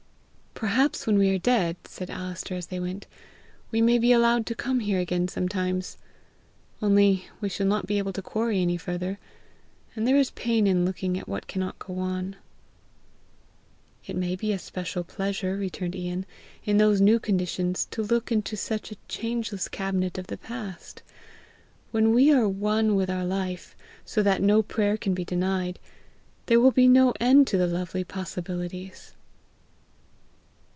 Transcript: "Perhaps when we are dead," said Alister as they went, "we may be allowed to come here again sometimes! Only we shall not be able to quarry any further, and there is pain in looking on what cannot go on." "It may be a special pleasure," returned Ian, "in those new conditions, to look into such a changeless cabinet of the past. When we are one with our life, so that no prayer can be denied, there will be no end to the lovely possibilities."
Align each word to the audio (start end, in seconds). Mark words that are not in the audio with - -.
"Perhaps 0.53 1.07
when 1.07 1.17
we 1.17 1.33
are 1.33 1.39
dead," 1.39 1.75
said 1.85 2.11
Alister 2.11 2.53
as 2.53 2.67
they 2.67 2.79
went, 2.79 3.07
"we 3.71 3.81
may 3.81 3.97
be 3.97 4.11
allowed 4.11 4.45
to 4.45 4.53
come 4.53 4.79
here 4.79 4.99
again 4.99 5.27
sometimes! 5.27 5.97
Only 6.83 7.25
we 7.39 7.49
shall 7.49 7.65
not 7.65 7.87
be 7.87 7.97
able 7.97 8.13
to 8.13 8.21
quarry 8.21 8.61
any 8.61 8.77
further, 8.77 9.17
and 9.95 10.07
there 10.07 10.17
is 10.19 10.29
pain 10.29 10.67
in 10.67 10.85
looking 10.85 11.17
on 11.17 11.23
what 11.23 11.47
cannot 11.47 11.79
go 11.79 11.97
on." 11.97 12.35
"It 14.05 14.15
may 14.15 14.35
be 14.35 14.53
a 14.53 14.59
special 14.59 15.03
pleasure," 15.03 15.55
returned 15.57 15.95
Ian, 15.95 16.27
"in 16.63 16.77
those 16.77 17.01
new 17.01 17.17
conditions, 17.19 17.87
to 17.89 18.03
look 18.03 18.31
into 18.31 18.55
such 18.55 18.91
a 18.91 18.97
changeless 19.07 19.67
cabinet 19.67 20.19
of 20.19 20.27
the 20.27 20.37
past. 20.37 21.01
When 21.89 22.13
we 22.13 22.31
are 22.31 22.47
one 22.47 22.93
with 22.95 23.09
our 23.09 23.25
life, 23.25 23.75
so 24.05 24.21
that 24.21 24.43
no 24.43 24.61
prayer 24.61 24.95
can 24.95 25.15
be 25.15 25.25
denied, 25.25 25.79
there 26.45 26.59
will 26.61 26.69
be 26.71 26.87
no 26.87 27.15
end 27.19 27.47
to 27.47 27.57
the 27.57 27.65
lovely 27.65 28.03
possibilities." 28.03 29.13